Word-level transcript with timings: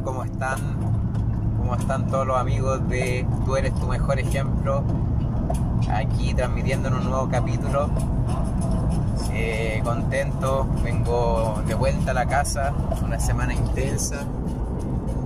¿cómo 0.00 0.24
están? 0.24 0.58
¿Cómo 1.58 1.74
están 1.74 2.06
todos 2.06 2.26
los 2.26 2.38
amigos 2.38 2.88
de 2.88 3.26
Tú 3.44 3.56
eres 3.56 3.74
tu 3.74 3.86
mejor 3.86 4.18
ejemplo? 4.18 4.82
Aquí 5.92 6.32
transmitiendo 6.32 6.88
en 6.88 6.94
un 6.94 7.04
nuevo 7.04 7.28
capítulo. 7.28 7.90
Eh, 9.34 9.80
contento, 9.84 10.66
vengo 10.82 11.62
de 11.66 11.74
vuelta 11.74 12.10
a 12.10 12.14
la 12.14 12.26
casa, 12.26 12.72
una 13.02 13.18
semana 13.18 13.54
intensa, 13.54 14.24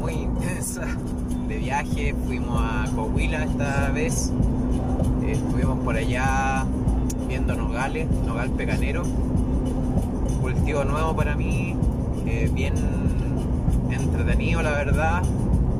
muy 0.00 0.14
intensa 0.14 0.86
de 1.46 1.56
viaje. 1.58 2.14
Fuimos 2.26 2.60
a 2.62 2.86
Coahuila 2.94 3.44
esta 3.44 3.90
vez, 3.90 4.32
estuvimos 5.26 5.78
por 5.80 5.96
allá 5.96 6.64
viendo 7.28 7.54
nogales, 7.54 8.10
nogal 8.26 8.50
pecanero, 8.50 9.02
cultivo 10.40 10.84
nuevo 10.84 11.14
para 11.14 11.36
mí, 11.36 11.76
eh, 12.26 12.50
bien 12.52 12.74
entretenido 13.92 14.62
la 14.62 14.72
verdad. 14.72 15.22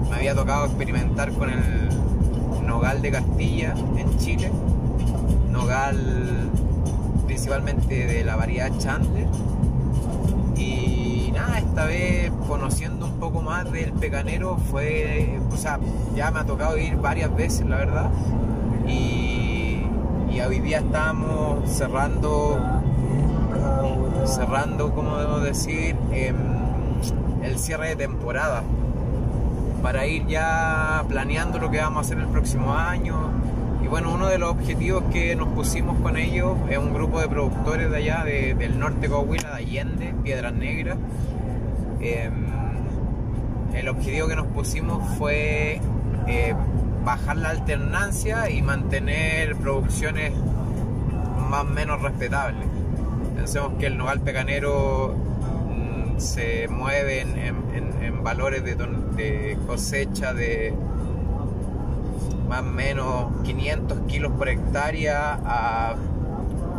Me 0.08 0.16
había 0.16 0.34
tocado 0.34 0.66
experimentar 0.66 1.32
con 1.32 1.50
el 1.50 2.66
nogal 2.66 3.02
de 3.02 3.10
Castilla 3.10 3.74
en 3.96 4.18
Chile. 4.18 4.50
Nogal 5.50 6.50
principalmente 7.26 8.06
de 8.06 8.24
la 8.24 8.36
variedad 8.36 8.70
Chandler. 8.78 9.26
Y 10.56 11.32
nada, 11.32 11.58
esta 11.58 11.84
vez 11.86 12.30
conociendo 12.46 13.06
un 13.06 13.18
poco 13.20 13.40
más 13.40 13.70
del 13.70 13.92
pecanero 13.92 14.58
fue, 14.70 15.38
o 15.52 15.56
sea, 15.56 15.78
ya 16.14 16.30
me 16.32 16.40
ha 16.40 16.44
tocado 16.44 16.76
ir 16.76 16.96
varias 16.96 17.34
veces, 17.34 17.66
la 17.66 17.76
verdad. 17.76 18.10
Y, 18.86 19.86
hoy 20.46 20.58
día 20.60 20.78
estamos 20.78 21.70
cerrando, 21.70 22.58
cerrando, 24.24 24.92
como 24.94 25.18
debo 25.18 25.38
decir, 25.38 25.94
em, 26.12 26.34
el 27.42 27.58
cierre 27.58 27.88
de 27.88 27.96
temporada 27.96 28.62
para 29.82 30.06
ir 30.06 30.26
ya 30.26 31.04
planeando 31.08 31.58
lo 31.58 31.70
que 31.70 31.78
vamos 31.78 31.98
a 31.98 32.00
hacer 32.00 32.18
el 32.18 32.28
próximo 32.28 32.74
año. 32.74 33.16
Y 33.82 33.88
bueno, 33.88 34.12
uno 34.12 34.28
de 34.28 34.38
los 34.38 34.50
objetivos 34.50 35.04
que 35.10 35.34
nos 35.34 35.48
pusimos 35.48 35.98
con 36.00 36.16
ellos 36.16 36.56
es 36.68 36.78
un 36.78 36.92
grupo 36.92 37.20
de 37.20 37.28
productores 37.28 37.90
de 37.90 37.96
allá, 37.96 38.24
del 38.24 38.78
norte 38.78 39.00
de 39.00 39.08
Coahuila, 39.08 39.50
de 39.50 39.56
Allende, 39.56 40.14
Piedras 40.22 40.52
Negras. 40.52 40.98
Em, 42.00 42.46
el 43.74 43.88
objetivo 43.88 44.28
que 44.28 44.36
nos 44.36 44.46
pusimos 44.48 45.02
fue 45.16 45.80
eh, 46.26 46.54
bajar 47.04 47.36
la 47.38 47.50
alternancia 47.50 48.50
y 48.50 48.60
mantener 48.62 49.56
producciones 49.56 50.32
más 51.48 51.62
o 51.62 51.64
menos 51.64 52.02
respetables. 52.02 52.66
Pensemos 53.34 53.72
que 53.78 53.86
el 53.86 53.96
nogal 53.96 54.20
pecanero 54.20 55.14
se 56.20 56.68
mueven 56.68 57.36
en, 57.38 58.22
valores 58.22 58.62
de, 58.64 59.58
cosecha 59.66 60.34
de 60.34 60.74
más 62.48 62.60
o 62.60 62.64
menos 62.64 63.42
500 63.44 64.00
kilos 64.00 64.32
por 64.32 64.48
hectárea 64.48 65.38
a 65.44 65.96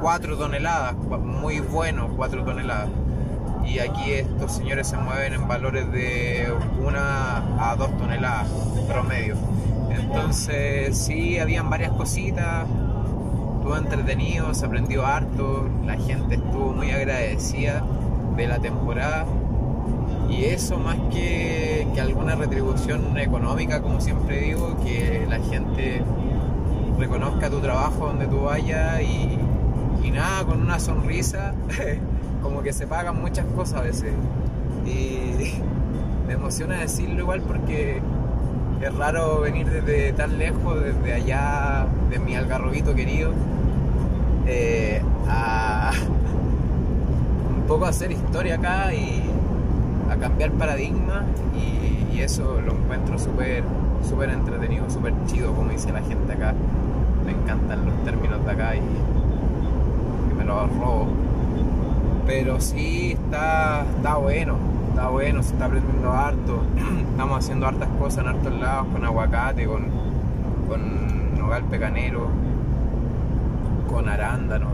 4 0.02 0.38
toneladas, 0.38 0.96
muy 0.96 1.60
bueno 1.60 2.10
4 2.16 2.44
toneladas. 2.44 2.90
Y 3.66 3.80
aquí 3.80 4.12
estos 4.12 4.52
señores 4.52 4.88
se 4.88 4.98
mueven 4.98 5.34
en 5.34 5.48
valores 5.48 5.92
de 5.92 6.48
1 6.80 6.98
a 7.00 7.76
2 7.78 7.98
toneladas 7.98 8.48
promedio. 8.88 9.36
Entonces 9.90 10.98
sí, 10.98 11.40
habían 11.40 11.70
varias 11.70 11.92
cositas, 11.92 12.68
estuvo 13.58 13.76
entretenido, 13.78 14.54
se 14.54 14.66
aprendió 14.66 15.06
harto, 15.06 15.68
la 15.86 15.98
gente 15.98 16.36
estuvo 16.36 16.74
muy 16.74 16.92
agradecida 16.92 17.84
de 18.36 18.48
la 18.48 18.60
temporada 18.60 19.26
y 20.32 20.46
eso 20.46 20.78
más 20.78 20.98
que, 21.12 21.88
alguna 22.00 22.36
retribución 22.36 23.18
económica, 23.18 23.82
como 23.82 24.02
siempre 24.02 24.42
digo, 24.42 24.78
que 24.84 25.26
la 25.30 25.40
gente 25.40 26.02
reconozca 26.98 27.50
tu 27.50 27.60
trabajo 27.60 28.08
donde 28.08 28.28
tú 28.28 28.42
vayas 28.44 29.02
y, 29.02 29.38
nada, 30.12 30.44
con 30.46 30.62
una 30.62 30.80
sonrisa, 30.80 31.54
como 32.42 32.62
que 32.62 32.74
se 32.74 32.88
pagan 32.88 33.22
muchas 33.22 33.46
cosas 33.56 33.80
a 33.80 33.84
veces. 33.84 34.14
Y 34.86 35.62
me 36.28 36.34
emociona 36.34 36.80
decirlo 36.80 37.20
igual 37.20 37.42
porque 37.42 38.02
es 38.82 38.96
raro 38.96 39.42
venir 39.42 39.70
desde 39.70 40.14
tan 40.14 40.38
lejos, 40.38 40.82
desde 40.82 41.14
allá, 41.14 41.88
de 42.10 42.20
mi 42.20 42.36
algarrobito 42.36 42.96
querido, 42.96 43.32
eh, 44.48 45.02
a 45.30 45.92
poco 47.72 47.86
hacer 47.86 48.12
historia 48.12 48.56
acá 48.56 48.94
y 48.94 49.24
a 50.12 50.18
cambiar 50.18 50.52
paradigma 50.52 51.24
y, 51.56 52.20
eso 52.20 52.62
lo 52.62 52.74
encuentro 52.74 53.18
súper 53.18 53.64
súper 54.08 54.30
entretenido, 54.30 54.88
súper 54.90 55.14
chido 55.26 55.56
como 55.56 55.72
dice 55.72 55.92
la 55.92 56.02
gente 56.02 56.34
acá. 56.34 56.54
Me 57.26 57.32
encantan 57.32 57.86
los 57.86 58.04
términos 58.04 58.46
de 58.46 58.52
acá 58.52 58.76
y, 58.76 58.82
me 60.38 60.44
los 60.44 60.70
robo. 60.76 61.08
Pero 62.28 62.60
sí 62.60 63.14
está, 63.14 63.86
está 63.96 64.18
bueno, 64.18 64.58
está 64.90 65.08
bueno, 65.08 65.42
se 65.42 65.54
está 65.54 65.66
aprendiendo 65.66 66.12
harto. 66.12 66.62
Estamos 67.12 67.40
haciendo 67.40 67.68
hartas 67.68 67.90
cosas 67.98 68.26
en 68.26 68.28
hartos 68.28 68.54
lados, 68.60 68.88
con 68.92 69.06
aguacate, 69.06 69.66
con, 69.66 69.86
con 70.68 71.40
nogal 71.40 71.64
pecanero, 71.64 72.28
con 73.90 74.10
arándano, 74.10 74.68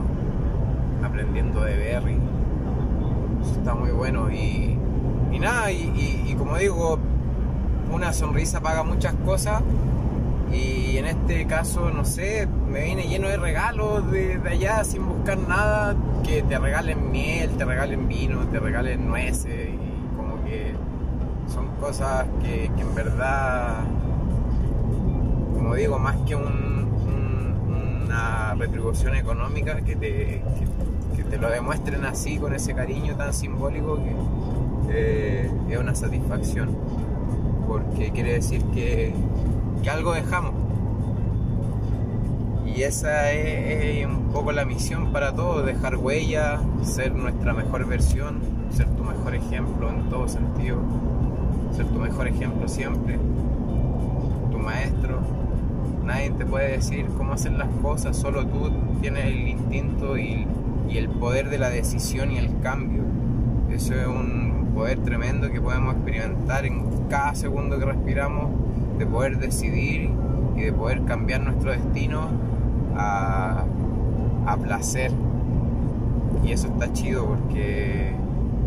aprendiendo 1.06 1.62
de 1.62 1.78
berry 1.78 2.18
está 3.52 3.74
muy 3.74 3.92
bueno 3.92 4.32
y, 4.32 4.78
nada, 5.40 5.72
y, 5.72 6.36
como 6.38 6.58
digo, 6.58 6.98
una 7.92 8.12
sonrisa 8.12 8.60
paga 8.60 8.84
muchas 8.84 9.14
cosas 9.26 9.62
y 10.52 10.98
en 10.98 11.06
este 11.06 11.46
caso, 11.46 11.92
no 11.92 12.06
sé, 12.06 12.48
me 12.70 12.86
viene 12.86 13.08
lleno 13.08 13.28
de 13.28 13.38
regalos 13.38 14.10
de, 14.12 14.42
allá 14.50 14.84
sin 14.84 15.08
buscar 15.08 15.38
nada, 15.38 15.96
que 16.24 16.42
te 16.42 16.58
regalen 16.58 17.12
miel, 17.12 17.52
te 17.52 17.66
regalen 17.66 18.08
vino, 18.08 18.48
te 18.48 18.60
regalen 18.60 19.08
nueces 19.08 19.70
y 19.70 20.18
como 20.18 20.44
que 20.44 20.74
son 21.48 21.68
cosas 21.80 22.26
que, 22.42 22.66
en 22.66 22.96
verdad, 22.96 23.84
como 25.54 25.76
digo, 25.76 26.00
más 26.00 26.16
que 26.26 26.36
una 26.36 26.96
retribución 28.56 29.16
económica 29.16 29.82
que 29.82 29.96
te, 29.96 30.42
te 31.30 31.38
lo 31.38 31.50
demuestren 31.50 32.06
así, 32.06 32.38
con 32.38 32.54
ese 32.54 32.74
cariño 32.74 33.16
tan 33.16 33.34
simbólico, 33.34 33.98
que 33.98 34.16
eh, 34.90 35.52
es 35.70 35.78
una 35.78 35.96
satisfacción. 35.96 36.70
Porque 37.68 38.12
quiere 38.12 38.34
decir 38.34 38.64
que, 38.74 39.14
algo 39.92 40.14
dejamos. 40.14 40.52
Y 42.66 42.84
esa 42.84 43.32
es, 43.32 44.06
un 44.06 44.30
poco 44.34 44.52
la 44.52 44.66
misión 44.66 45.12
para 45.14 45.34
todos, 45.34 45.66
dejar 45.66 45.96
huella, 45.96 46.60
ser 46.84 47.16
nuestra 47.16 47.54
mejor 47.54 47.86
versión, 47.86 48.40
ser 48.70 48.88
tu 48.88 49.04
mejor 49.04 49.34
ejemplo 49.36 49.90
en 49.90 50.10
todo 50.10 50.28
sentido, 50.28 50.78
ser 51.76 51.88
tu 51.88 52.00
mejor 52.00 52.28
ejemplo 52.28 52.68
siempre, 52.68 53.18
tu 54.52 54.60
maestro. 54.60 55.20
Nadie 56.04 56.32
te 56.32 56.46
puede 56.46 56.74
decir 56.74 57.06
cómo 57.18 57.34
hacer 57.34 57.54
las 57.54 57.70
cosas, 57.82 58.16
solo 58.16 58.46
tú 58.46 58.72
tienes 59.02 59.26
el 59.26 59.48
instinto 59.48 60.18
y 60.18 60.46
y 60.90 60.98
el 60.98 61.10
poder 61.10 61.50
de 61.50 61.58
la 61.58 61.70
decisión 61.70 62.32
y 62.32 62.38
el 62.38 62.60
cambio. 62.62 63.04
Eso 63.72 63.94
es 63.94 64.08
un 64.08 64.72
poder 64.74 65.00
tremendo 65.00 65.52
que 65.52 65.60
podemos 65.60 65.96
experimentar 65.96 66.66
en 66.66 67.08
cada 67.10 67.36
segundo 67.36 67.80
que 67.80 67.86
respiramos, 67.86 68.50
de 68.98 69.06
poder 69.06 69.38
decidir 69.38 70.10
y 70.56 70.62
de 70.62 70.74
poder 70.74 71.04
cambiar 71.06 71.42
nuestro 71.42 71.72
destino 71.72 72.30
a, 72.96 73.66
a 74.46 74.58
placer. 74.58 75.12
Y 76.44 76.52
eso 76.52 76.68
está 76.68 76.92
chido 76.94 77.26
porque 77.26 78.14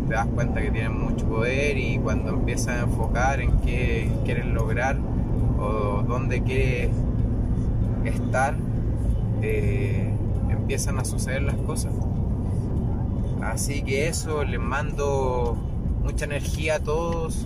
te 0.07 0.13
das 0.13 0.27
cuenta 0.27 0.61
que 0.61 0.71
tienes 0.71 0.91
mucho 0.91 1.25
poder 1.25 1.77
y 1.77 1.97
cuando 1.97 2.31
empiezas 2.31 2.79
a 2.79 2.81
enfocar 2.81 3.41
en 3.41 3.57
qué 3.59 4.09
quieres 4.25 4.45
lograr 4.45 4.97
o 5.59 6.03
dónde 6.07 6.41
quieres 6.41 6.91
estar, 8.03 8.55
eh, 9.41 10.11
empiezan 10.61 10.99
a 10.99 11.05
suceder 11.05 11.41
las 11.41 11.55
cosas. 11.55 11.93
Así 13.41 13.81
que 13.81 14.07
eso, 14.07 14.43
les 14.43 14.59
mando 14.59 15.57
mucha 16.03 16.25
energía 16.25 16.75
a 16.75 16.79
todos. 16.79 17.45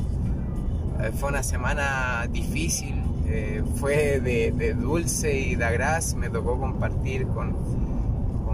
Eh, 1.01 1.11
fue 1.17 1.29
una 1.29 1.43
semana 1.43 2.27
difícil, 2.29 3.01
eh, 3.27 3.63
fue 3.75 4.19
de, 4.19 4.73
dulce 4.73 5.39
y 5.39 5.55
de 5.55 5.65
agraz. 5.65 6.15
Me 6.15 6.29
tocó 6.29 6.59
compartir 6.59 7.25
con, 7.27 7.55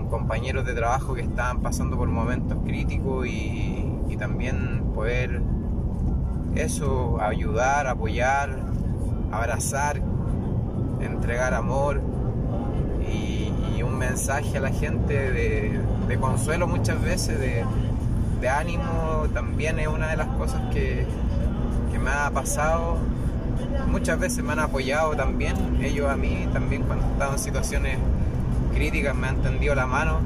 compañeros 0.10 0.66
de 0.66 0.74
trabajo 0.74 1.13
que 1.13 1.22
estaban 1.22 1.62
pasando 1.62 1.98
por 1.98 2.10
momentos 2.10 2.58
críticos 2.66 3.28
y, 3.28 3.88
también 4.19 4.84
poder 4.94 5.42
eso, 6.54 7.19
ayudar, 7.19 7.88
apoyar, 7.88 8.56
abrazar, 9.31 10.00
entregar 11.00 11.56
amor 11.56 12.02
y 13.12 13.31
mensaje 14.01 14.57
a 14.57 14.62
la 14.62 14.71
gente 14.71 15.13
de, 15.31 16.18
consuelo 16.19 16.68
muchas 16.68 17.01
veces, 17.01 17.39
de, 17.39 18.50
ánimo, 18.50 19.27
también 19.33 19.80
es 19.80 19.88
una 19.88 20.07
de 20.09 20.18
las 20.18 20.27
cosas 20.27 20.62
que, 20.74 21.06
que 21.92 22.00
me 22.00 22.09
ha 22.09 22.31
pasado, 22.31 22.98
muchas 23.88 24.19
veces 24.19 24.44
me 24.44 24.53
han 24.53 24.59
apoyado 24.59 25.15
también, 25.15 25.56
ellos 25.81 26.09
a 26.09 26.15
mí 26.15 26.48
también 26.51 26.81
cuando 26.83 27.06
he 27.06 27.12
estado 27.12 27.33
en 27.33 27.39
situaciones 27.39 27.98
críticas 28.74 29.15
me 29.15 29.27
han 29.27 29.38
tendido 29.38 29.75
la 29.75 29.86
mano 29.86 30.19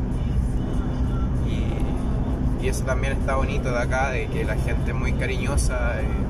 y, 1.45 2.67
eso 2.67 2.83
también 2.83 3.13
está 3.13 3.35
bonito 3.35 3.69
de 3.69 3.77
acá, 3.77 4.09
de 4.09 4.25
que 4.25 4.43
la 4.43 4.55
gente 4.55 4.89
es 4.89 4.97
muy 4.97 5.13
cariñosa. 5.13 6.01
Eh, 6.01 6.24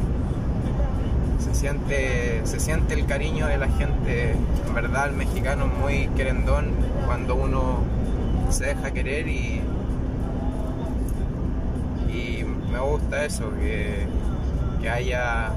se 1.40 1.54
siente, 1.54 2.42
se 2.46 2.60
siente 2.60 2.94
el 2.94 3.06
cariño 3.06 3.48
de 3.48 3.58
la 3.58 3.68
gente, 3.68 4.32
en 4.68 4.74
verdad 4.74 5.10
el 5.10 5.16
mexicano 5.16 5.66
es 5.66 5.80
muy 5.80 6.08
querendón 6.16 6.72
cuando 7.06 7.36
uno 7.36 7.80
se 8.50 8.66
deja 8.68 8.92
querer 8.92 9.28
y, 9.28 9.62
y 12.10 12.46
me 12.72 12.80
gusta 12.80 13.26
eso, 13.26 13.52
que, 13.60 14.06
que 14.82 14.90
haya 14.90 15.52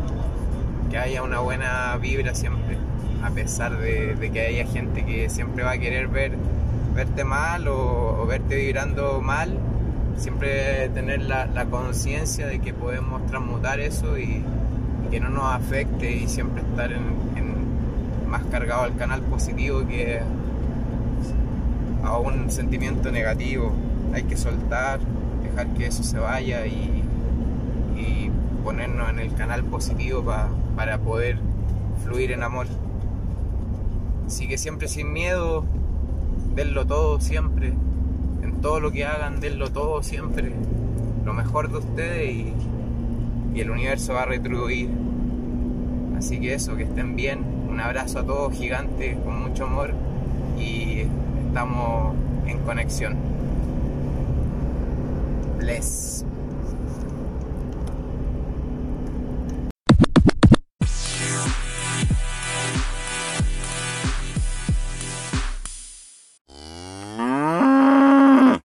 que 0.88 0.98
haya 0.98 1.22
una 1.22 1.40
buena 1.40 1.96
vibra 1.98 2.34
siempre, 2.34 2.76
a 3.22 3.30
pesar 3.30 3.78
de, 3.78 4.30
que 4.32 4.40
haya 4.40 4.66
gente 4.66 5.04
que 5.04 5.28
siempre 5.28 5.62
va 5.64 5.72
a 5.72 5.78
querer 5.78 6.08
ver, 6.08 6.32
verte 6.94 7.24
mal 7.24 7.68
o, 7.68 8.26
verte 8.26 8.56
vibrando 8.56 9.20
mal, 9.20 9.58
siempre 10.16 10.88
tener 10.90 11.22
la, 11.22 11.66
conciencia 11.70 12.46
de 12.46 12.60
que 12.60 12.72
podemos 12.72 13.24
transmutar 13.26 13.80
eso 13.80 14.18
y, 14.18 14.42
que 15.10 15.20
no 15.20 15.30
nos 15.30 15.52
afecte 15.54 16.10
y 16.12 16.28
siempre 16.28 16.62
estar 16.62 16.90
más 18.28 18.44
cargado 18.44 18.82
al 18.82 18.94
canal 18.96 19.22
positivo 19.22 19.86
que 19.86 20.20
a 22.04 22.18
un 22.18 22.50
sentimiento 22.50 23.10
negativo. 23.10 23.72
Hay 24.12 24.24
que 24.24 24.36
soltar, 24.36 25.00
dejar 25.42 25.68
que 25.74 25.86
eso 25.86 26.02
se 26.02 26.18
vaya 26.18 26.66
y, 26.66 27.02
y 27.96 28.30
ponernos 28.64 29.08
en 29.10 29.18
el 29.18 29.34
canal 29.34 29.64
positivo 29.64 30.24
para 30.76 30.98
poder 30.98 31.38
fluir 32.04 32.32
en 32.32 32.42
amor. 32.42 32.66
Así 34.26 34.46
que 34.46 34.58
siempre 34.58 34.88
sin 34.88 35.12
miedo, 35.12 35.64
denlo 36.54 36.86
todo 36.86 37.20
siempre. 37.20 37.74
En 38.42 38.60
todo 38.60 38.80
lo 38.80 38.92
que 38.92 39.04
hagan, 39.04 39.40
denlo 39.40 39.70
todo 39.70 40.02
siempre. 40.02 40.52
Lo 41.24 41.32
mejor 41.32 41.70
de 41.70 41.78
ustedes 41.78 42.30
y, 42.30 42.52
y 43.58 43.60
el 43.60 43.72
universo 43.72 44.14
va 44.14 44.22
a 44.22 44.26
retribuir. 44.26 44.88
Así 46.16 46.38
que 46.38 46.54
eso, 46.54 46.76
que 46.76 46.84
estén 46.84 47.16
bien. 47.16 47.40
Un 47.68 47.80
abrazo 47.80 48.20
a 48.20 48.22
todos 48.24 48.56
gigante, 48.56 49.18
con 49.24 49.42
mucho 49.42 49.64
amor 49.64 49.94
y 50.56 51.02
estamos 51.48 52.14
en 52.46 52.60
conexión. 52.60 53.16
Bless. 55.58 56.24